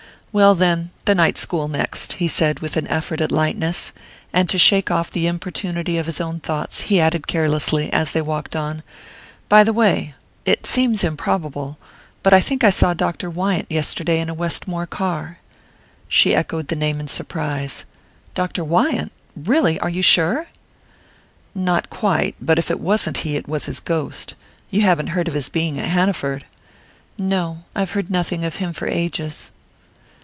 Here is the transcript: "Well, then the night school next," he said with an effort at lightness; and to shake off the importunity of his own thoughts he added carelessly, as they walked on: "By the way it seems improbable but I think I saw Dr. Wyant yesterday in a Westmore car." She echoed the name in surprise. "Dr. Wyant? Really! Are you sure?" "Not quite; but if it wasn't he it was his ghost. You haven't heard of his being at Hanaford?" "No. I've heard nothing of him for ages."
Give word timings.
"Well, 0.33 0.55
then 0.55 0.91
the 1.03 1.13
night 1.13 1.37
school 1.37 1.67
next," 1.67 2.13
he 2.13 2.29
said 2.29 2.61
with 2.61 2.77
an 2.77 2.87
effort 2.87 3.19
at 3.19 3.33
lightness; 3.33 3.91
and 4.31 4.49
to 4.49 4.57
shake 4.57 4.89
off 4.89 5.11
the 5.11 5.27
importunity 5.27 5.97
of 5.97 6.05
his 6.05 6.21
own 6.21 6.39
thoughts 6.39 6.83
he 6.83 7.01
added 7.01 7.27
carelessly, 7.27 7.91
as 7.91 8.13
they 8.13 8.21
walked 8.21 8.55
on: 8.55 8.81
"By 9.49 9.65
the 9.65 9.73
way 9.73 10.15
it 10.45 10.65
seems 10.65 11.03
improbable 11.03 11.77
but 12.23 12.33
I 12.33 12.39
think 12.39 12.63
I 12.63 12.69
saw 12.69 12.93
Dr. 12.93 13.29
Wyant 13.29 13.69
yesterday 13.69 14.21
in 14.21 14.29
a 14.29 14.33
Westmore 14.33 14.87
car." 14.87 15.39
She 16.07 16.33
echoed 16.33 16.69
the 16.69 16.77
name 16.77 17.01
in 17.01 17.09
surprise. 17.09 17.83
"Dr. 18.33 18.63
Wyant? 18.63 19.11
Really! 19.35 19.77
Are 19.81 19.89
you 19.89 20.01
sure?" 20.01 20.47
"Not 21.53 21.89
quite; 21.89 22.35
but 22.39 22.57
if 22.57 22.71
it 22.71 22.79
wasn't 22.79 23.17
he 23.27 23.35
it 23.35 23.49
was 23.49 23.65
his 23.65 23.81
ghost. 23.81 24.35
You 24.69 24.79
haven't 24.83 25.07
heard 25.07 25.27
of 25.27 25.33
his 25.33 25.49
being 25.49 25.77
at 25.77 25.89
Hanaford?" 25.89 26.45
"No. 27.17 27.65
I've 27.75 27.91
heard 27.91 28.09
nothing 28.09 28.45
of 28.45 28.55
him 28.63 28.71
for 28.71 28.87
ages." 28.87 29.51